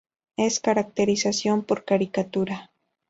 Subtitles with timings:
[0.35, 2.71] Es caracterización por caricatura".